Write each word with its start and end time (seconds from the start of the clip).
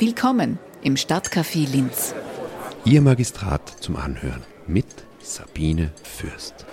Willkommen 0.00 0.58
im 0.82 0.96
Stadtcafé 0.96 1.70
Linz. 1.70 2.14
Ihr 2.86 3.02
Magistrat 3.02 3.68
zum 3.68 3.96
Anhören 3.96 4.40
mit 4.66 4.86
Sabine 5.20 5.92
Fürst. 6.02 6.64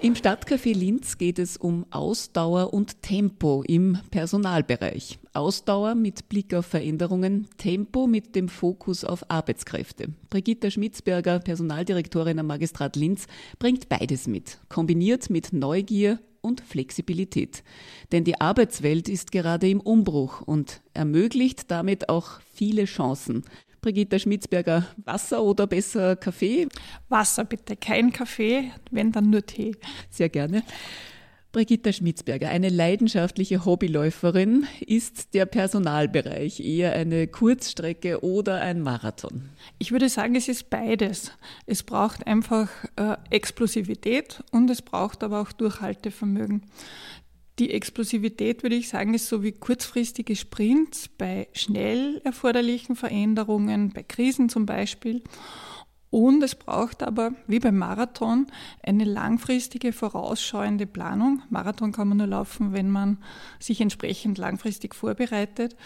Im 0.00 0.14
Stadtcafé 0.14 0.72
Linz 0.72 1.18
geht 1.18 1.38
es 1.38 1.58
um 1.58 1.84
Ausdauer 1.90 2.72
und 2.72 3.02
Tempo 3.02 3.62
im 3.66 3.98
Personalbereich. 4.10 5.18
Ausdauer 5.34 5.94
mit 5.94 6.30
Blick 6.30 6.54
auf 6.54 6.64
Veränderungen, 6.64 7.48
Tempo 7.58 8.06
mit 8.06 8.34
dem 8.34 8.48
Fokus 8.48 9.04
auf 9.04 9.30
Arbeitskräfte. 9.30 10.14
Brigitta 10.30 10.70
Schmitzberger, 10.70 11.40
Personaldirektorin 11.40 12.38
am 12.38 12.46
Magistrat 12.46 12.96
Linz, 12.96 13.26
bringt 13.58 13.90
beides 13.90 14.26
mit, 14.26 14.60
kombiniert 14.70 15.28
mit 15.28 15.52
Neugier 15.52 16.20
und 16.40 16.60
Flexibilität. 16.60 17.62
Denn 18.12 18.24
die 18.24 18.40
Arbeitswelt 18.40 19.08
ist 19.08 19.32
gerade 19.32 19.68
im 19.68 19.80
Umbruch 19.80 20.40
und 20.42 20.80
ermöglicht 20.94 21.70
damit 21.70 22.08
auch 22.08 22.40
viele 22.54 22.84
Chancen. 22.84 23.44
Brigitta 23.80 24.18
Schmitzberger, 24.18 24.86
Wasser 25.04 25.42
oder 25.42 25.66
besser 25.66 26.16
Kaffee? 26.16 26.68
Wasser 27.08 27.44
bitte, 27.44 27.76
kein 27.76 28.12
Kaffee, 28.12 28.70
wenn 28.90 29.10
dann 29.10 29.30
nur 29.30 29.44
Tee. 29.44 29.74
Sehr 30.10 30.28
gerne. 30.28 30.62
Brigitta 31.52 31.92
Schmitzberger, 31.92 32.48
eine 32.48 32.68
leidenschaftliche 32.68 33.64
Hobbyläuferin, 33.64 34.68
ist 34.86 35.34
der 35.34 35.46
Personalbereich 35.46 36.60
eher 36.60 36.92
eine 36.92 37.26
Kurzstrecke 37.26 38.22
oder 38.22 38.60
ein 38.60 38.82
Marathon? 38.82 39.48
Ich 39.80 39.90
würde 39.90 40.08
sagen, 40.08 40.36
es 40.36 40.46
ist 40.46 40.70
beides. 40.70 41.32
Es 41.66 41.82
braucht 41.82 42.28
einfach 42.28 42.68
äh, 42.94 43.16
Explosivität 43.30 44.44
und 44.52 44.70
es 44.70 44.80
braucht 44.80 45.24
aber 45.24 45.40
auch 45.40 45.50
Durchhaltevermögen. 45.50 46.66
Die 47.58 47.72
Explosivität, 47.72 48.62
würde 48.62 48.76
ich 48.76 48.88
sagen, 48.88 49.12
ist 49.14 49.26
so 49.26 49.42
wie 49.42 49.50
kurzfristige 49.50 50.36
Sprints 50.36 51.08
bei 51.08 51.48
schnell 51.52 52.20
erforderlichen 52.22 52.94
Veränderungen, 52.94 53.92
bei 53.92 54.04
Krisen 54.04 54.48
zum 54.48 54.66
Beispiel. 54.66 55.22
Und 56.10 56.42
es 56.42 56.56
braucht 56.56 57.04
aber, 57.04 57.32
wie 57.46 57.60
beim 57.60 57.78
Marathon, 57.78 58.48
eine 58.82 59.04
langfristige, 59.04 59.92
vorausschauende 59.92 60.86
Planung. 60.86 61.42
Marathon 61.50 61.92
kann 61.92 62.08
man 62.08 62.18
nur 62.18 62.26
laufen, 62.26 62.72
wenn 62.72 62.90
man 62.90 63.18
sich 63.60 63.80
entsprechend 63.80 64.36
langfristig 64.36 64.96
vorbereitet. 64.96 65.76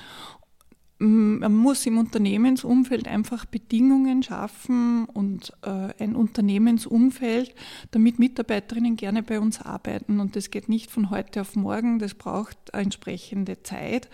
Man 1.05 1.55
muss 1.55 1.85
im 1.87 1.99
Unternehmensumfeld 1.99 3.07
einfach 3.09 3.45
Bedingungen 3.45 4.23
schaffen 4.23 5.05
und 5.07 5.53
äh, 5.63 5.93
ein 6.03 6.17
Unternehmensumfeld, 6.17 7.55
damit 7.91 8.19
Mitarbeiterinnen 8.19 8.97
gerne 8.97 9.23
bei 9.23 9.39
uns 9.39 9.61
arbeiten. 9.61 10.21
Und 10.21 10.35
das 10.37 10.51
geht 10.51 10.69
nicht 10.69 10.91
von 10.91 11.11
heute 11.11 11.43
auf 11.43 11.57
morgen, 11.57 11.99
das 11.99 12.15
braucht 12.15 12.57
entsprechende 12.73 13.63
Zeit. 13.63 14.09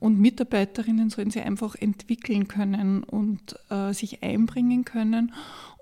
Und 0.00 0.18
Mitarbeiterinnen 0.18 1.08
sollen 1.08 1.30
sie 1.30 1.40
einfach 1.40 1.76
entwickeln 1.76 2.48
können 2.48 3.04
und 3.04 3.56
äh, 3.70 3.92
sich 3.92 4.22
einbringen 4.22 4.84
können. 4.84 5.32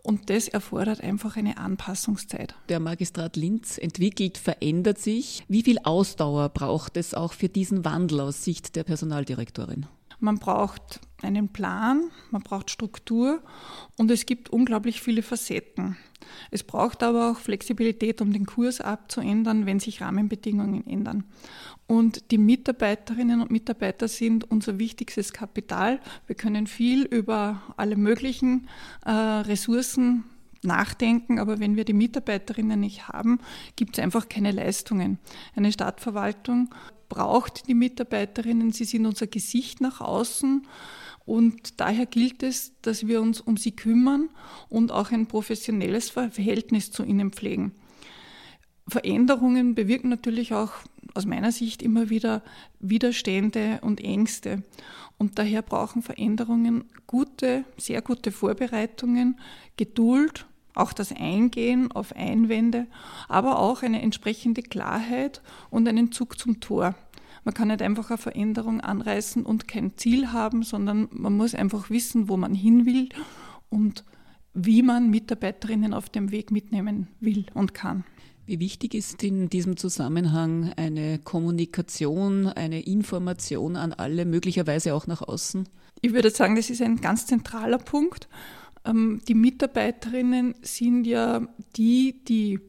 Und 0.02 0.30
das 0.30 0.48
erfordert 0.48 1.00
einfach 1.00 1.36
eine 1.36 1.58
Anpassungszeit. 1.58 2.54
Der 2.68 2.80
Magistrat 2.80 3.36
Linz 3.36 3.78
entwickelt, 3.78 4.36
verändert 4.36 4.98
sich. 4.98 5.44
Wie 5.48 5.62
viel 5.62 5.78
Ausdauer 5.84 6.48
braucht 6.48 6.96
es 6.96 7.14
auch 7.14 7.32
für 7.32 7.48
diesen 7.48 7.84
Wandel 7.84 8.20
aus 8.20 8.44
Sicht 8.44 8.74
der 8.76 8.82
Personaldirektorin? 8.82 9.86
Man 10.22 10.38
braucht 10.38 11.00
einen 11.20 11.48
Plan, 11.48 12.12
man 12.30 12.42
braucht 12.42 12.70
Struktur 12.70 13.42
und 13.96 14.08
es 14.08 14.24
gibt 14.24 14.50
unglaublich 14.50 15.02
viele 15.02 15.22
Facetten. 15.22 15.96
Es 16.52 16.62
braucht 16.62 17.02
aber 17.02 17.32
auch 17.32 17.38
Flexibilität, 17.38 18.20
um 18.20 18.32
den 18.32 18.46
Kurs 18.46 18.80
abzuändern, 18.80 19.66
wenn 19.66 19.80
sich 19.80 20.00
Rahmenbedingungen 20.00 20.86
ändern. 20.86 21.24
Und 21.88 22.30
die 22.30 22.38
Mitarbeiterinnen 22.38 23.40
und 23.40 23.50
Mitarbeiter 23.50 24.06
sind 24.06 24.48
unser 24.48 24.78
wichtigstes 24.78 25.32
Kapital. 25.32 25.98
Wir 26.28 26.36
können 26.36 26.68
viel 26.68 27.02
über 27.02 27.60
alle 27.76 27.96
möglichen 27.96 28.68
äh, 29.04 29.10
Ressourcen 29.10 30.22
nachdenken, 30.64 31.38
aber 31.38 31.60
wenn 31.60 31.76
wir 31.76 31.84
die 31.84 31.92
Mitarbeiterinnen 31.92 32.80
nicht 32.80 33.08
haben, 33.08 33.40
gibt 33.76 33.98
es 33.98 34.04
einfach 34.04 34.28
keine 34.28 34.52
Leistungen. 34.52 35.18
Eine 35.54 35.72
Stadtverwaltung 35.72 36.74
braucht 37.08 37.68
die 37.68 37.74
Mitarbeiterinnen, 37.74 38.72
sie 38.72 38.84
sind 38.84 39.06
unser 39.06 39.26
Gesicht 39.26 39.80
nach 39.80 40.00
außen. 40.00 40.66
Und 41.24 41.80
daher 41.80 42.06
gilt 42.06 42.42
es, 42.42 42.72
dass 42.82 43.06
wir 43.06 43.20
uns 43.20 43.40
um 43.40 43.56
sie 43.56 43.72
kümmern 43.72 44.28
und 44.68 44.90
auch 44.90 45.10
ein 45.12 45.26
professionelles 45.26 46.10
Verhältnis 46.10 46.90
zu 46.90 47.04
ihnen 47.04 47.30
pflegen. 47.30 47.72
Veränderungen 48.88 49.74
bewirken 49.74 50.08
natürlich 50.08 50.54
auch 50.54 50.72
aus 51.14 51.26
meiner 51.26 51.52
Sicht 51.52 51.82
immer 51.82 52.10
wieder 52.10 52.42
Widerstände 52.80 53.78
und 53.82 54.00
Ängste. 54.00 54.62
Und 55.18 55.38
daher 55.38 55.62
brauchen 55.62 56.02
Veränderungen 56.02 56.84
gute, 57.06 57.64
sehr 57.76 58.02
gute 58.02 58.32
Vorbereitungen, 58.32 59.38
Geduld, 59.76 60.46
auch 60.74 60.92
das 60.92 61.12
Eingehen 61.12 61.90
auf 61.92 62.14
Einwände, 62.14 62.86
aber 63.28 63.58
auch 63.58 63.82
eine 63.82 64.02
entsprechende 64.02 64.62
Klarheit 64.62 65.42
und 65.70 65.88
einen 65.88 66.12
Zug 66.12 66.38
zum 66.38 66.60
Tor. 66.60 66.94
Man 67.44 67.54
kann 67.54 67.68
nicht 67.68 67.82
einfach 67.82 68.10
eine 68.10 68.18
Veränderung 68.18 68.80
anreißen 68.80 69.44
und 69.44 69.66
kein 69.66 69.96
Ziel 69.96 70.32
haben, 70.32 70.62
sondern 70.62 71.08
man 71.10 71.36
muss 71.36 71.54
einfach 71.54 71.90
wissen, 71.90 72.28
wo 72.28 72.36
man 72.36 72.54
hin 72.54 72.86
will 72.86 73.08
und 73.68 74.04
wie 74.54 74.82
man 74.82 75.10
Mitarbeiterinnen 75.10 75.94
auf 75.94 76.08
dem 76.08 76.30
Weg 76.30 76.50
mitnehmen 76.50 77.08
will 77.20 77.46
und 77.54 77.74
kann. 77.74 78.04
Wie 78.44 78.60
wichtig 78.60 78.94
ist 78.94 79.22
in 79.22 79.48
diesem 79.48 79.76
Zusammenhang 79.76 80.72
eine 80.76 81.18
Kommunikation, 81.18 82.48
eine 82.48 82.80
Information 82.82 83.76
an 83.76 83.92
alle, 83.92 84.24
möglicherweise 84.24 84.94
auch 84.94 85.06
nach 85.06 85.22
außen? 85.22 85.68
Ich 86.00 86.12
würde 86.12 86.30
sagen, 86.30 86.56
das 86.56 86.68
ist 86.68 86.82
ein 86.82 87.00
ganz 87.00 87.26
zentraler 87.26 87.78
Punkt. 87.78 88.28
Ähm, 88.84 89.20
die 89.28 89.34
Mitarbeiterinnen 89.34 90.54
sind 90.62 91.04
ja 91.04 91.46
die, 91.76 92.22
die 92.28 92.60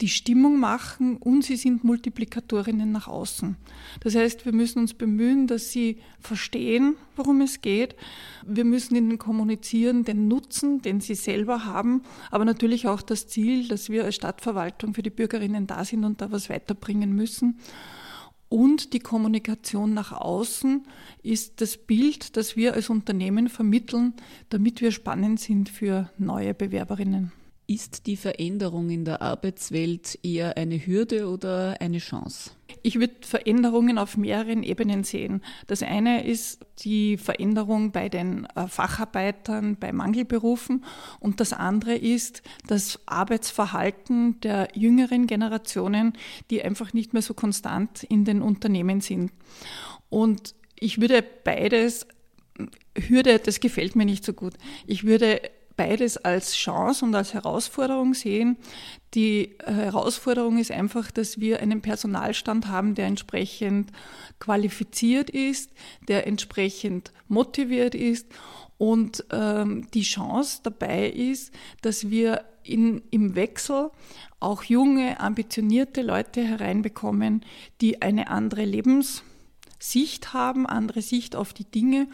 die 0.00 0.08
Stimmung 0.08 0.58
machen 0.58 1.16
und 1.16 1.44
sie 1.44 1.56
sind 1.56 1.84
Multiplikatorinnen 1.84 2.90
nach 2.90 3.06
außen. 3.06 3.56
Das 4.00 4.14
heißt, 4.14 4.46
wir 4.46 4.52
müssen 4.52 4.80
uns 4.80 4.94
bemühen, 4.94 5.46
dass 5.46 5.70
sie 5.70 5.98
verstehen, 6.20 6.96
worum 7.16 7.42
es 7.42 7.60
geht. 7.60 7.96
Wir 8.46 8.64
müssen 8.64 8.96
ihnen 8.96 9.18
kommunizieren 9.18 10.04
den 10.04 10.26
Nutzen, 10.28 10.80
den 10.80 11.00
sie 11.00 11.14
selber 11.14 11.66
haben, 11.66 12.02
aber 12.30 12.44
natürlich 12.44 12.88
auch 12.88 13.02
das 13.02 13.26
Ziel, 13.26 13.68
dass 13.68 13.90
wir 13.90 14.04
als 14.04 14.14
Stadtverwaltung 14.14 14.94
für 14.94 15.02
die 15.02 15.10
Bürgerinnen 15.10 15.66
da 15.66 15.84
sind 15.84 16.04
und 16.04 16.20
da 16.20 16.30
was 16.32 16.48
weiterbringen 16.48 17.14
müssen. 17.14 17.58
Und 18.50 18.94
die 18.94 18.98
Kommunikation 18.98 19.94
nach 19.94 20.10
außen 20.10 20.84
ist 21.22 21.60
das 21.60 21.76
Bild, 21.76 22.36
das 22.36 22.56
wir 22.56 22.74
als 22.74 22.90
Unternehmen 22.90 23.48
vermitteln, 23.48 24.12
damit 24.48 24.80
wir 24.80 24.90
spannend 24.90 25.38
sind 25.38 25.68
für 25.68 26.10
neue 26.18 26.52
Bewerberinnen. 26.52 27.30
Ist 27.70 28.08
die 28.08 28.16
Veränderung 28.16 28.90
in 28.90 29.04
der 29.04 29.22
Arbeitswelt 29.22 30.18
eher 30.24 30.56
eine 30.56 30.84
Hürde 30.84 31.28
oder 31.28 31.80
eine 31.80 31.98
Chance? 31.98 32.50
Ich 32.82 32.98
würde 32.98 33.14
Veränderungen 33.20 33.96
auf 33.96 34.16
mehreren 34.16 34.64
Ebenen 34.64 35.04
sehen. 35.04 35.40
Das 35.68 35.84
eine 35.84 36.26
ist 36.26 36.66
die 36.80 37.16
Veränderung 37.16 37.92
bei 37.92 38.08
den 38.08 38.48
äh, 38.56 38.66
Facharbeitern, 38.66 39.76
bei 39.76 39.92
Mangelberufen 39.92 40.84
und 41.20 41.38
das 41.38 41.52
andere 41.52 41.94
ist 41.94 42.42
das 42.66 42.98
Arbeitsverhalten 43.06 44.40
der 44.40 44.66
jüngeren 44.74 45.28
Generationen, 45.28 46.14
die 46.50 46.64
einfach 46.64 46.92
nicht 46.92 47.12
mehr 47.12 47.22
so 47.22 47.34
konstant 47.34 48.02
in 48.02 48.24
den 48.24 48.42
Unternehmen 48.42 49.00
sind. 49.00 49.30
Und 50.08 50.56
ich 50.74 51.00
würde 51.00 51.22
beides 51.44 52.08
Hürde, 52.96 53.38
das 53.38 53.60
gefällt 53.60 53.94
mir 53.94 54.06
nicht 54.06 54.24
so 54.24 54.32
gut. 54.32 54.54
Ich 54.88 55.04
würde 55.04 55.40
beides 55.80 56.18
als 56.18 56.54
Chance 56.56 57.06
und 57.06 57.14
als 57.14 57.32
Herausforderung 57.32 58.12
sehen. 58.12 58.58
Die 59.14 59.56
Herausforderung 59.64 60.58
ist 60.58 60.70
einfach, 60.70 61.10
dass 61.10 61.40
wir 61.40 61.60
einen 61.60 61.80
Personalstand 61.80 62.68
haben, 62.68 62.94
der 62.94 63.06
entsprechend 63.06 63.90
qualifiziert 64.40 65.30
ist, 65.30 65.70
der 66.06 66.26
entsprechend 66.26 67.12
motiviert 67.28 67.94
ist 67.94 68.26
und 68.76 69.24
ähm, 69.32 69.86
die 69.94 70.02
Chance 70.02 70.60
dabei 70.64 71.08
ist, 71.08 71.50
dass 71.80 72.10
wir 72.10 72.44
in, 72.62 73.00
im 73.10 73.34
Wechsel 73.34 73.90
auch 74.38 74.64
junge, 74.64 75.18
ambitionierte 75.18 76.02
Leute 76.02 76.42
hereinbekommen, 76.42 77.42
die 77.80 78.02
eine 78.02 78.28
andere 78.28 78.66
Lebenssicht 79.80 80.34
haben, 80.34 80.66
andere 80.66 81.02
Sicht 81.02 81.34
auf 81.34 81.52
die 81.52 81.64
Dinge 81.64 82.06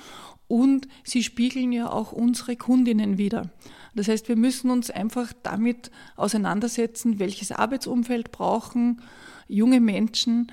und 0.49 0.87
sie 1.03 1.23
spiegeln 1.23 1.73
ja 1.73 1.91
auch 1.91 2.13
unsere 2.13 2.57
Kundinnen 2.57 3.19
wieder. 3.19 3.51
Das 3.95 4.09
heißt, 4.09 4.29
wir 4.29 4.37
müssen 4.37 4.71
uns 4.71 4.91
einfach 4.91 5.33
damit 5.43 5.91
auseinandersetzen, 6.17 7.19
welches 7.19 7.51
Arbeitsumfeld 7.51 8.31
brauchen 8.31 9.03
junge 9.49 9.81
Menschen, 9.81 10.53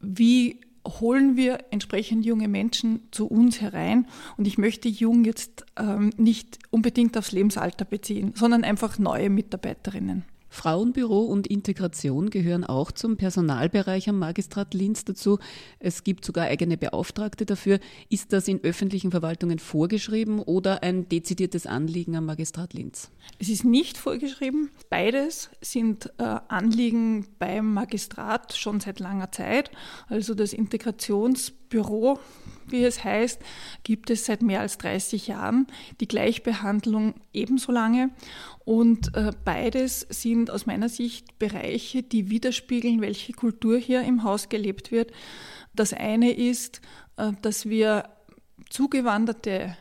wie 0.00 0.60
holen 0.86 1.36
wir 1.36 1.64
entsprechend 1.70 2.24
junge 2.24 2.48
Menschen 2.48 3.00
zu 3.12 3.26
uns 3.26 3.60
herein. 3.60 4.06
Und 4.36 4.46
ich 4.46 4.58
möchte 4.58 4.88
jung 4.88 5.24
jetzt 5.24 5.64
ähm, 5.76 6.10
nicht 6.16 6.58
unbedingt 6.70 7.16
aufs 7.16 7.32
Lebensalter 7.32 7.84
beziehen, 7.84 8.32
sondern 8.34 8.64
einfach 8.64 8.98
neue 8.98 9.30
Mitarbeiterinnen. 9.30 10.24
Frauenbüro 10.52 11.20
und 11.20 11.46
Integration 11.46 12.28
gehören 12.28 12.64
auch 12.64 12.92
zum 12.92 13.16
Personalbereich 13.16 14.10
am 14.10 14.18
Magistrat 14.18 14.74
Linz 14.74 15.02
dazu. 15.02 15.38
Es 15.78 16.04
gibt 16.04 16.26
sogar 16.26 16.44
eigene 16.44 16.76
Beauftragte 16.76 17.46
dafür. 17.46 17.80
Ist 18.10 18.34
das 18.34 18.48
in 18.48 18.62
öffentlichen 18.62 19.10
Verwaltungen 19.10 19.58
vorgeschrieben 19.58 20.40
oder 20.40 20.82
ein 20.82 21.08
dezidiertes 21.08 21.66
Anliegen 21.66 22.16
am 22.16 22.26
Magistrat 22.26 22.74
Linz? 22.74 23.10
Es 23.38 23.48
ist 23.48 23.64
nicht 23.64 23.96
vorgeschrieben. 23.96 24.70
Beides 24.90 25.48
sind 25.62 26.12
äh, 26.18 26.22
Anliegen 26.48 27.26
beim 27.38 27.72
Magistrat 27.72 28.54
schon 28.54 28.78
seit 28.78 29.00
langer 29.00 29.32
Zeit. 29.32 29.70
Also 30.08 30.34
das 30.34 30.52
Integrationsbüro 31.72 32.18
wie 32.68 32.84
es 32.84 33.04
heißt, 33.04 33.40
gibt 33.82 34.08
es 34.08 34.24
seit 34.24 34.40
mehr 34.40 34.60
als 34.60 34.78
30 34.78 35.26
Jahren, 35.26 35.66
die 36.00 36.08
Gleichbehandlung 36.08 37.14
ebenso 37.32 37.72
lange. 37.72 38.10
Und 38.64 39.14
äh, 39.14 39.32
beides 39.44 40.06
sind 40.08 40.50
aus 40.50 40.64
meiner 40.64 40.88
Sicht 40.88 41.38
Bereiche, 41.38 42.02
die 42.02 42.30
widerspiegeln, 42.30 43.00
welche 43.00 43.32
Kultur 43.32 43.78
hier 43.78 44.02
im 44.02 44.22
Haus 44.22 44.48
gelebt 44.48 44.92
wird. 44.92 45.12
Das 45.74 45.92
eine 45.92 46.32
ist, 46.32 46.80
äh, 47.16 47.32
dass 47.42 47.68
wir 47.68 48.08
zugewanderte 48.70 49.76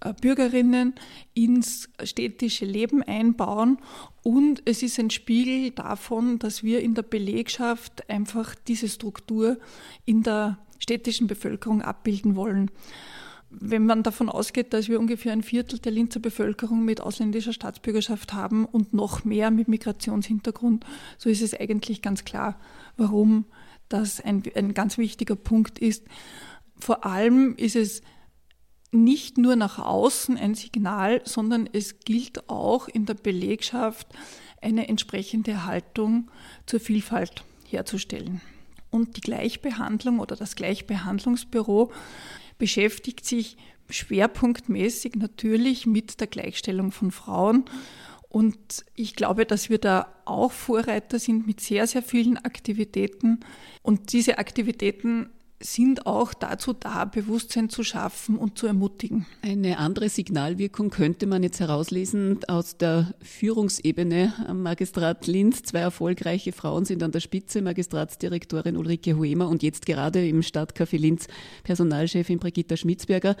äh, 0.00 0.14
Bürgerinnen 0.20 0.94
ins 1.34 1.90
städtische 2.04 2.64
Leben 2.64 3.02
einbauen. 3.02 3.78
Und 4.22 4.62
es 4.64 4.82
ist 4.82 4.98
ein 4.98 5.10
Spiegel 5.10 5.72
davon, 5.72 6.38
dass 6.38 6.62
wir 6.62 6.80
in 6.80 6.94
der 6.94 7.02
Belegschaft 7.02 8.08
einfach 8.08 8.54
diese 8.54 8.88
Struktur 8.88 9.58
in 10.06 10.22
der 10.22 10.58
städtischen 10.80 11.28
Bevölkerung 11.28 11.82
abbilden 11.82 12.34
wollen. 12.34 12.72
Wenn 13.50 13.84
man 13.84 14.02
davon 14.02 14.28
ausgeht, 14.28 14.72
dass 14.72 14.88
wir 14.88 15.00
ungefähr 15.00 15.32
ein 15.32 15.42
Viertel 15.42 15.78
der 15.80 15.92
Linzer 15.92 16.20
Bevölkerung 16.20 16.84
mit 16.84 17.00
ausländischer 17.00 17.52
Staatsbürgerschaft 17.52 18.32
haben 18.32 18.64
und 18.64 18.92
noch 18.94 19.24
mehr 19.24 19.50
mit 19.50 19.68
Migrationshintergrund, 19.68 20.84
so 21.18 21.28
ist 21.28 21.42
es 21.42 21.58
eigentlich 21.58 22.00
ganz 22.00 22.24
klar, 22.24 22.60
warum 22.96 23.46
das 23.88 24.20
ein, 24.20 24.42
ein 24.54 24.72
ganz 24.72 24.98
wichtiger 24.98 25.36
Punkt 25.36 25.78
ist. 25.80 26.04
Vor 26.78 27.04
allem 27.04 27.56
ist 27.56 27.76
es 27.76 28.02
nicht 28.92 29.38
nur 29.38 29.56
nach 29.56 29.78
außen 29.78 30.36
ein 30.36 30.54
Signal, 30.54 31.20
sondern 31.24 31.68
es 31.72 32.00
gilt 32.00 32.48
auch 32.48 32.88
in 32.88 33.06
der 33.06 33.14
Belegschaft 33.14 34.08
eine 34.60 34.88
entsprechende 34.88 35.64
Haltung 35.66 36.30
zur 36.66 36.80
Vielfalt 36.80 37.44
herzustellen. 37.68 38.40
Und 38.90 39.16
die 39.16 39.20
Gleichbehandlung 39.20 40.18
oder 40.18 40.36
das 40.36 40.56
Gleichbehandlungsbüro 40.56 41.92
beschäftigt 42.58 43.24
sich 43.24 43.56
schwerpunktmäßig 43.88 45.14
natürlich 45.16 45.86
mit 45.86 46.20
der 46.20 46.26
Gleichstellung 46.26 46.92
von 46.92 47.10
Frauen. 47.10 47.64
Und 48.28 48.84
ich 48.94 49.16
glaube, 49.16 49.44
dass 49.44 49.70
wir 49.70 49.78
da 49.78 50.06
auch 50.24 50.52
Vorreiter 50.52 51.18
sind 51.18 51.46
mit 51.46 51.60
sehr, 51.60 51.86
sehr 51.86 52.02
vielen 52.02 52.36
Aktivitäten. 52.36 53.40
Und 53.82 54.12
diese 54.12 54.38
Aktivitäten 54.38 55.30
sind 55.62 56.06
auch 56.06 56.32
dazu 56.32 56.72
da, 56.72 57.04
Bewusstsein 57.04 57.68
zu 57.68 57.84
schaffen 57.84 58.36
und 58.36 58.56
zu 58.58 58.66
ermutigen. 58.66 59.26
Eine 59.42 59.78
andere 59.78 60.08
Signalwirkung 60.08 60.88
könnte 60.88 61.26
man 61.26 61.42
jetzt 61.42 61.60
herauslesen 61.60 62.40
aus 62.48 62.78
der 62.78 63.14
Führungsebene 63.20 64.32
am 64.48 64.62
Magistrat 64.62 65.26
Linz. 65.26 65.62
Zwei 65.62 65.80
erfolgreiche 65.80 66.52
Frauen 66.52 66.86
sind 66.86 67.02
an 67.02 67.12
der 67.12 67.20
Spitze, 67.20 67.60
Magistratsdirektorin 67.60 68.76
Ulrike 68.76 69.16
Huemer 69.16 69.48
und 69.48 69.62
jetzt 69.62 69.84
gerade 69.84 70.26
im 70.26 70.40
Stadtcafé 70.40 70.98
Linz 70.98 71.26
Personalchefin 71.62 72.38
Brigitta 72.38 72.78
Schmitzberger. 72.78 73.36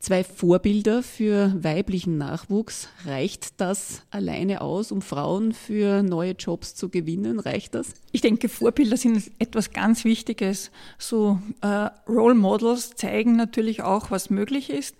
Zwei 0.00 0.24
Vorbilder 0.24 1.04
für 1.04 1.54
weiblichen 1.62 2.18
Nachwuchs. 2.18 2.88
Reicht 3.04 3.60
das 3.60 4.02
alleine 4.10 4.60
aus, 4.60 4.90
um 4.90 5.02
Frauen 5.02 5.52
für 5.52 6.02
neue 6.02 6.32
Jobs 6.32 6.74
zu 6.74 6.88
gewinnen? 6.88 7.38
Reicht 7.38 7.76
das? 7.76 7.92
Ich 8.10 8.22
denke, 8.22 8.48
Vorbilder 8.48 8.96
sind 8.96 9.30
etwas 9.38 9.70
ganz 9.70 10.04
Wichtiges. 10.04 10.72
So 10.98 11.38
äh, 11.62 11.90
Role 12.08 12.34
Models 12.34 12.90
zeigen 12.90 13.36
natürlich 13.36 13.82
auch, 13.82 14.10
was 14.10 14.30
möglich 14.30 14.70
ist, 14.70 14.96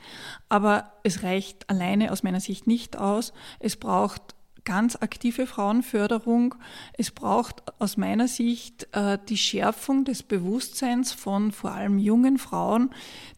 aber 0.48 0.92
es 1.02 1.22
reicht 1.22 1.68
alleine 1.70 2.12
aus 2.12 2.22
meiner 2.22 2.40
Sicht 2.40 2.66
nicht 2.66 2.96
aus. 2.96 3.32
Es 3.58 3.76
braucht 3.76 4.34
ganz 4.64 4.96
aktive 4.96 5.46
Frauenförderung. 5.46 6.54
Es 6.92 7.10
braucht 7.10 7.62
aus 7.80 7.96
meiner 7.96 8.28
Sicht 8.28 8.88
äh, 8.92 9.18
die 9.28 9.36
Schärfung 9.36 10.04
des 10.04 10.22
Bewusstseins 10.22 11.12
von 11.12 11.52
vor 11.52 11.72
allem 11.72 11.98
jungen 11.98 12.38
Frauen, 12.38 12.90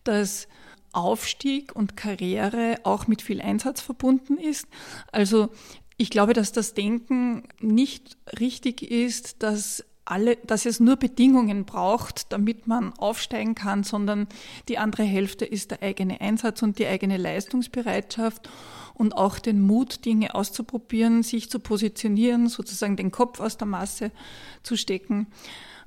dass 0.04 0.48
Aufstieg 0.92 1.74
und 1.74 1.96
Karriere 1.96 2.78
auch 2.82 3.06
mit 3.06 3.22
viel 3.22 3.40
Einsatz 3.40 3.80
verbunden 3.80 4.36
ist. 4.36 4.66
Also 5.10 5.48
ich 5.96 6.10
glaube, 6.10 6.32
dass 6.32 6.52
das 6.52 6.74
Denken 6.74 7.44
nicht 7.60 8.16
richtig 8.38 8.82
ist, 8.82 9.42
dass 9.42 9.84
alle, 10.04 10.36
dass 10.36 10.66
es 10.66 10.80
nur 10.80 10.96
Bedingungen 10.96 11.64
braucht, 11.64 12.32
damit 12.32 12.66
man 12.66 12.92
aufsteigen 12.98 13.54
kann, 13.54 13.84
sondern 13.84 14.26
die 14.68 14.78
andere 14.78 15.04
Hälfte 15.04 15.44
ist 15.44 15.70
der 15.70 15.82
eigene 15.82 16.20
Einsatz 16.20 16.62
und 16.62 16.78
die 16.78 16.86
eigene 16.86 17.16
Leistungsbereitschaft 17.16 18.48
und 18.94 19.16
auch 19.16 19.38
den 19.38 19.60
Mut, 19.60 20.04
Dinge 20.04 20.34
auszuprobieren, 20.34 21.22
sich 21.22 21.50
zu 21.50 21.60
positionieren, 21.60 22.48
sozusagen 22.48 22.96
den 22.96 23.10
Kopf 23.10 23.40
aus 23.40 23.56
der 23.56 23.68
Masse 23.68 24.10
zu 24.62 24.76
stecken. 24.76 25.28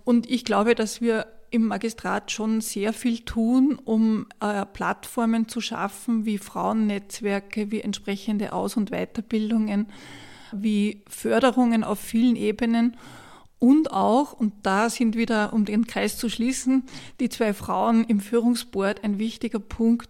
Und 0.06 0.30
ich 0.30 0.46
glaube, 0.46 0.76
dass 0.76 1.02
wir 1.02 1.28
im 1.52 1.68
Magistrat 1.68 2.32
schon 2.32 2.62
sehr 2.62 2.94
viel 2.94 3.20
tun, 3.20 3.80
um 3.84 4.28
äh, 4.40 4.66
Plattformen 4.66 5.48
zu 5.48 5.62
schaffen, 5.62 6.26
wie 6.26 6.38
Frauennetzwerke, 6.38 7.72
wie 7.72 7.82
entsprechende 7.82 8.54
Aus- 8.54 8.78
und 8.78 8.92
Weiterbildungen, 8.92 9.88
wie 10.52 11.04
Förderungen 11.08 11.84
auf 11.84 12.00
vielen 12.00 12.36
Ebenen 12.36 12.98
und 13.60 13.92
auch, 13.92 14.34
und 14.34 14.54
da 14.64 14.90
sind 14.90 15.16
wieder, 15.16 15.54
um 15.54 15.66
den 15.66 15.88
Kreis 15.88 16.18
zu 16.18 16.30
schließen, 16.30 16.84
die 17.20 17.30
zwei 17.30 17.54
Frauen 17.54 18.04
im 18.04 18.20
Führungsboard 18.20 19.04
ein 19.04 19.20
wichtiger 19.20 19.60
Punkt, 19.60 20.10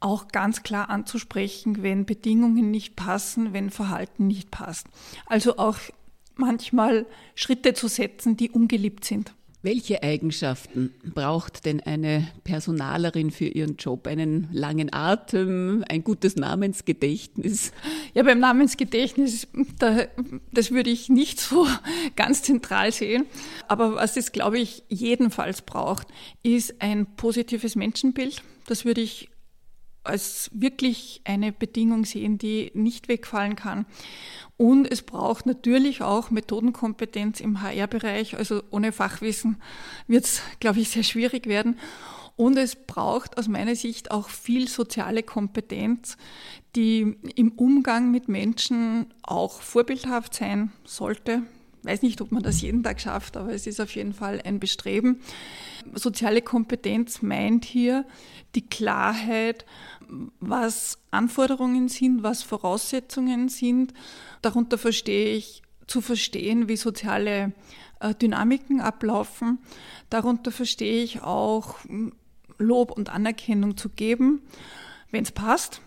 auch 0.00 0.28
ganz 0.28 0.62
klar 0.62 0.90
anzusprechen, 0.90 1.82
wenn 1.82 2.06
Bedingungen 2.06 2.70
nicht 2.70 2.96
passen, 2.96 3.52
wenn 3.52 3.70
Verhalten 3.70 4.26
nicht 4.26 4.50
passt. 4.50 4.86
Also 5.26 5.56
auch 5.56 5.78
manchmal 6.36 7.06
Schritte 7.34 7.74
zu 7.74 7.88
setzen, 7.88 8.36
die 8.36 8.50
ungeliebt 8.50 9.04
sind. 9.04 9.34
Welche 9.66 10.00
Eigenschaften 10.04 10.94
braucht 11.12 11.64
denn 11.64 11.80
eine 11.80 12.28
Personalerin 12.44 13.32
für 13.32 13.46
ihren 13.46 13.74
Job? 13.74 14.06
Einen 14.06 14.48
langen 14.52 14.94
Atem, 14.94 15.84
ein 15.88 16.04
gutes 16.04 16.36
Namensgedächtnis? 16.36 17.72
Ja, 18.14 18.22
beim 18.22 18.38
Namensgedächtnis, 18.38 19.48
da, 19.80 20.06
das 20.52 20.70
würde 20.70 20.90
ich 20.90 21.08
nicht 21.08 21.40
so 21.40 21.66
ganz 22.14 22.44
zentral 22.44 22.92
sehen. 22.92 23.26
Aber 23.66 23.96
was 23.96 24.16
es, 24.16 24.30
glaube 24.30 24.60
ich, 24.60 24.84
jedenfalls 24.88 25.62
braucht, 25.62 26.06
ist 26.44 26.80
ein 26.80 27.16
positives 27.16 27.74
Menschenbild. 27.74 28.42
Das 28.68 28.84
würde 28.84 29.00
ich 29.00 29.30
als 30.06 30.50
wirklich 30.52 31.20
eine 31.24 31.52
Bedingung 31.52 32.04
sehen, 32.04 32.38
die 32.38 32.70
nicht 32.74 33.08
wegfallen 33.08 33.56
kann. 33.56 33.86
Und 34.56 34.90
es 34.90 35.02
braucht 35.02 35.46
natürlich 35.46 36.02
auch 36.02 36.30
Methodenkompetenz 36.30 37.40
im 37.40 37.62
HR-Bereich. 37.62 38.36
Also 38.36 38.62
ohne 38.70 38.92
Fachwissen 38.92 39.60
wird 40.06 40.24
es, 40.24 40.42
glaube 40.60 40.80
ich, 40.80 40.88
sehr 40.88 41.02
schwierig 41.02 41.46
werden. 41.46 41.78
Und 42.36 42.58
es 42.58 42.76
braucht 42.76 43.38
aus 43.38 43.48
meiner 43.48 43.74
Sicht 43.74 44.10
auch 44.10 44.28
viel 44.28 44.68
soziale 44.68 45.22
Kompetenz, 45.22 46.18
die 46.74 47.16
im 47.34 47.52
Umgang 47.52 48.10
mit 48.10 48.28
Menschen 48.28 49.06
auch 49.22 49.62
vorbildhaft 49.62 50.34
sein 50.34 50.72
sollte. 50.84 51.42
Weiß 51.86 52.02
nicht, 52.02 52.20
ob 52.20 52.32
man 52.32 52.42
das 52.42 52.60
jeden 52.60 52.82
Tag 52.82 53.00
schafft, 53.00 53.36
aber 53.36 53.52
es 53.52 53.66
ist 53.68 53.80
auf 53.80 53.94
jeden 53.94 54.12
Fall 54.12 54.42
ein 54.44 54.58
Bestreben. 54.58 55.20
Soziale 55.94 56.42
Kompetenz 56.42 57.22
meint 57.22 57.64
hier 57.64 58.04
die 58.56 58.66
Klarheit, 58.66 59.64
was 60.40 60.98
Anforderungen 61.12 61.88
sind, 61.88 62.24
was 62.24 62.42
Voraussetzungen 62.42 63.48
sind. 63.48 63.94
Darunter 64.42 64.78
verstehe 64.78 65.36
ich 65.36 65.62
zu 65.86 66.00
verstehen, 66.00 66.68
wie 66.68 66.76
soziale 66.76 67.52
äh, 68.00 68.14
Dynamiken 68.14 68.80
ablaufen. 68.80 69.58
Darunter 70.10 70.50
verstehe 70.50 71.04
ich 71.04 71.22
auch 71.22 71.76
Lob 72.58 72.90
und 72.90 73.10
Anerkennung 73.10 73.76
zu 73.76 73.90
geben, 73.90 74.42
wenn 75.12 75.22
es 75.22 75.30
passt. 75.30 75.80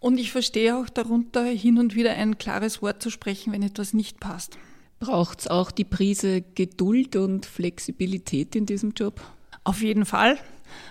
Und 0.00 0.18
ich 0.18 0.32
verstehe 0.32 0.78
auch 0.78 0.88
darunter, 0.88 1.44
hin 1.44 1.78
und 1.78 1.94
wieder 1.94 2.12
ein 2.12 2.38
klares 2.38 2.80
Wort 2.80 3.02
zu 3.02 3.10
sprechen, 3.10 3.52
wenn 3.52 3.62
etwas 3.62 3.92
nicht 3.92 4.18
passt. 4.18 4.56
Braucht 5.02 5.40
es 5.40 5.48
auch 5.48 5.72
die 5.72 5.82
Prise 5.82 6.42
Geduld 6.54 7.16
und 7.16 7.44
Flexibilität 7.44 8.54
in 8.54 8.66
diesem 8.66 8.92
Job? 8.92 9.20
Auf 9.64 9.82
jeden 9.82 10.06
Fall. 10.06 10.38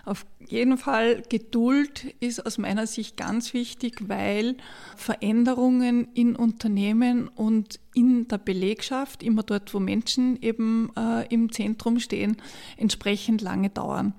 Auf 0.04 0.26
jeden 0.50 0.78
Fall 0.78 1.24
Geduld 1.30 2.14
ist 2.20 2.46
aus 2.46 2.58
meiner 2.58 2.88
Sicht 2.88 3.16
ganz 3.16 3.54
wichtig, 3.54 4.10
weil 4.10 4.58
Veränderungen 4.98 6.10
in 6.14 6.36
Unternehmen 6.36 7.30
und 7.30 7.80
in 7.96 8.28
der 8.28 8.38
Belegschaft, 8.38 9.24
immer 9.24 9.44
dort, 9.44 9.74
wo 9.74 9.80
Menschen 9.80 10.38
eben 10.42 10.92
äh, 10.98 11.26
im 11.34 11.50
Zentrum 11.50 12.02
stehen, 12.02 12.36
entsprechend 12.76 13.42
lange 13.42 13.70
dauern. 13.70 14.14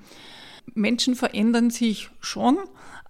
Menschen 0.72 1.16
verändern 1.16 1.68
sich 1.68 2.08
schon, 2.18 2.56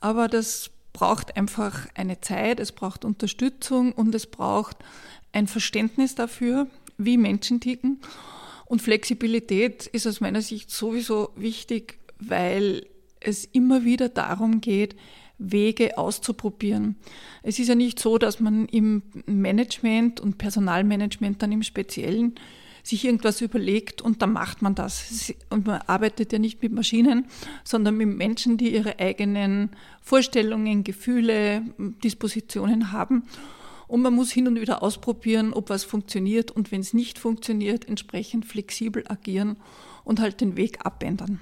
aber 0.01 0.27
das 0.27 0.73
braucht 0.93 1.37
einfach 1.37 1.87
eine 1.95 2.21
Zeit, 2.21 2.59
es 2.59 2.73
braucht 2.73 3.05
Unterstützung 3.05 3.93
und 3.93 4.13
es 4.17 4.27
braucht 4.27 4.79
ein 5.33 5.47
Verständnis 5.47 6.15
dafür, 6.15 6.67
wie 6.99 7.17
Menschen 7.17 7.61
ticken. 7.61 8.01
Und 8.67 8.83
Flexibilität 8.83 9.87
ist 9.87 10.07
aus 10.07 10.21
meiner 10.21 10.43
Sicht 10.43 10.71
sowieso 10.71 11.31
wichtig, 11.37 11.99
weil 12.19 12.87
es 13.21 13.45
immer 13.45 13.85
wieder 13.85 14.09
darum 14.09 14.61
geht, 14.61 14.97
Wege 15.39 15.99
auszuprobieren. 15.99 16.97
Es 17.43 17.59
ist 17.59 17.69
ja 17.69 17.75
nicht 17.75 17.99
so, 17.99 18.19
dass 18.19 18.41
man 18.41 18.67
im 18.67 19.03
Management 19.27 20.21
und 20.21 20.39
Personalmanagement 20.39 21.43
dann 21.43 21.53
im 21.53 21.63
Speziellen 21.63 22.35
sich 22.85 23.05
irgendwas 23.05 23.41
überlegt 23.41 24.03
und 24.03 24.23
dann 24.23 24.33
macht 24.33 24.63
man 24.63 24.75
das. 24.75 25.33
Und 25.51 25.67
man 25.67 25.83
arbeitet 25.87 26.33
ja 26.33 26.39
nicht 26.39 26.63
mit 26.63 26.73
Maschinen, 26.73 27.27
sondern 27.65 27.97
mit 27.97 28.09
Menschen, 28.09 28.57
die 28.57 28.75
ihre 28.75 28.99
eigenen 28.99 29.71
Vorstellungen, 30.01 30.83
Gefühle, 30.83 31.63
Dispositionen 32.03 32.91
haben. 32.93 33.25
Und 33.93 34.01
man 34.01 34.15
muss 34.15 34.33
hin 34.33 34.49
und 34.49 34.59
wieder 34.59 34.83
ausprobieren, 34.83 35.53
ob 35.53 35.69
was 35.69 35.85
funktioniert 35.85 36.51
und 36.51 36.73
wenn 36.73 36.81
es 36.81 36.95
nicht 36.95 37.19
funktioniert, 37.19 37.87
entsprechend 37.87 38.47
flexibel 38.47 39.05
agieren 39.07 39.59
und 40.03 40.19
halt 40.19 40.41
den 40.41 40.57
Weg 40.57 40.87
abändern. 40.87 41.41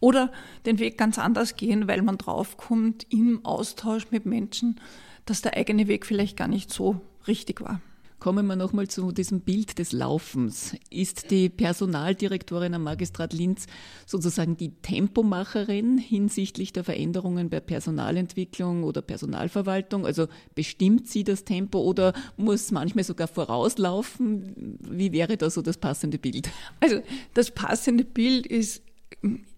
Oder 0.00 0.32
den 0.66 0.80
Weg 0.80 0.98
ganz 0.98 1.20
anders 1.20 1.54
gehen, 1.54 1.86
weil 1.86 2.02
man 2.02 2.18
draufkommt 2.18 3.06
im 3.10 3.44
Austausch 3.44 4.10
mit 4.10 4.26
Menschen, 4.26 4.80
dass 5.24 5.40
der 5.40 5.56
eigene 5.56 5.86
Weg 5.86 6.04
vielleicht 6.04 6.36
gar 6.36 6.48
nicht 6.48 6.72
so 6.72 7.00
richtig 7.28 7.60
war. 7.60 7.80
Kommen 8.24 8.46
wir 8.46 8.56
nochmal 8.56 8.88
zu 8.88 9.12
diesem 9.12 9.40
Bild 9.40 9.78
des 9.78 9.92
Laufens. 9.92 10.74
Ist 10.88 11.30
die 11.30 11.50
Personaldirektorin 11.50 12.72
am 12.72 12.84
Magistrat 12.84 13.34
Linz 13.34 13.66
sozusagen 14.06 14.56
die 14.56 14.70
Tempomacherin 14.80 15.98
hinsichtlich 15.98 16.72
der 16.72 16.84
Veränderungen 16.84 17.50
bei 17.50 17.60
Personalentwicklung 17.60 18.82
oder 18.84 19.02
Personalverwaltung? 19.02 20.06
Also 20.06 20.28
bestimmt 20.54 21.06
sie 21.06 21.22
das 21.22 21.44
Tempo 21.44 21.80
oder 21.80 22.14
muss 22.38 22.70
manchmal 22.70 23.04
sogar 23.04 23.28
vorauslaufen? 23.28 24.78
Wie 24.80 25.12
wäre 25.12 25.36
da 25.36 25.50
so 25.50 25.60
das 25.60 25.76
passende 25.76 26.16
Bild? 26.16 26.48
Also 26.80 27.02
das 27.34 27.50
passende 27.50 28.04
Bild 28.04 28.46
ist 28.46 28.82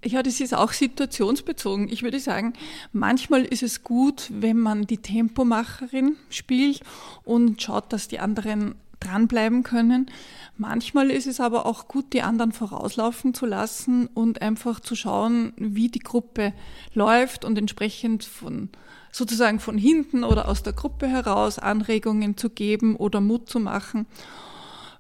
ja, 0.05 0.23
das 0.23 0.41
ist 0.41 0.55
auch 0.55 0.73
situationsbezogen. 0.73 1.89
Ich 1.89 2.03
würde 2.03 2.21
sagen, 2.21 2.53
manchmal 2.93 3.45
ist 3.45 3.63
es 3.63 3.83
gut, 3.83 4.31
wenn 4.33 4.59
man 4.59 4.87
die 4.87 4.99
Tempomacherin 4.99 6.17
spielt 6.31 6.81
und 7.25 7.61
schaut, 7.61 7.93
dass 7.93 8.09
die 8.09 8.21
anderen 8.21 8.77
dranbleiben 9.01 9.63
können. 9.63 10.11
Manchmal 10.57 11.11
ist 11.11 11.27
es 11.27 11.41
aber 11.41 11.67
auch 11.67 11.89
gut, 11.89 12.13
die 12.13 12.23
anderen 12.23 12.53
vorauslaufen 12.53 13.35
zu 13.35 13.47
lassen 13.47 14.07
und 14.07 14.43
einfach 14.43 14.81
zu 14.81 14.95
schauen, 14.97 15.53
wie 15.57 15.89
die 15.89 16.01
Gruppe 16.01 16.53
läuft 16.95 17.45
und 17.45 17.59
entsprechend 17.59 18.25
von 18.25 18.71
sozusagen 19.13 19.61
von 19.61 19.79
hinten 19.79 20.25
oder 20.25 20.49
aus 20.49 20.63
der 20.63 20.75
Gruppe 20.75 21.09
heraus 21.09 21.59
Anregungen 21.59 22.37
zu 22.37 22.51
geben 22.51 22.97
oder 22.97 23.21
Mut 23.21 23.49
zu 23.49 23.61
machen. 23.61 24.07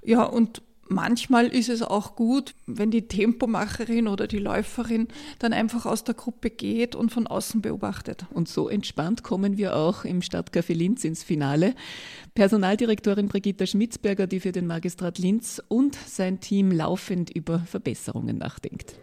Ja, 0.03 0.23
und 0.23 0.63
Manchmal 0.89 1.47
ist 1.49 1.69
es 1.69 1.83
auch 1.83 2.15
gut, 2.15 2.55
wenn 2.67 2.91
die 2.91 3.09
Tempomacherin 3.09 4.07
oder 4.07 4.29
die 4.29 4.39
Läuferin 4.39 5.09
dann 5.41 5.53
einfach 5.53 5.85
aus 5.85 6.05
der 6.05 6.15
Gruppe 6.15 6.51
geht 6.51 6.95
und 6.95 7.11
von 7.11 7.27
außen 7.27 7.61
beobachtet. 7.61 8.27
Und 8.33 8.49
so 8.49 8.69
entspannt 8.69 9.25
kommen 9.25 9.57
wir 9.57 9.75
auch 9.75 10.05
im 10.05 10.21
Stadtcafé 10.21 10.75
Linz 10.75 11.05
ins 11.05 11.25
Finale. 11.25 11.75
Personaldirektorin 12.35 13.29
Brigitta 13.29 13.67
Schmitzberger, 13.67 14.27
die 14.29 14.41
für 14.41 14.53
den 14.53 14.67
Magistrat 14.67 15.19
Linz 15.19 15.61
und 15.67 15.97
sein 16.07 16.41
Team 16.41 16.71
laufend 16.71 17.31
über 17.31 17.61
Verbesserungen 17.61 18.39
nachdenkt. 18.39 18.95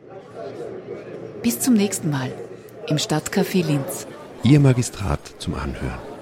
Bis 1.41 1.59
zum 1.59 1.73
nächsten 1.73 2.09
Mal 2.09 2.31
im 2.87 2.97
Stadtcafé 2.97 3.65
Linz. 3.65 4.07
Ihr 4.43 4.59
Magistrat 4.59 5.35
zum 5.39 5.55
Anhören. 5.55 6.12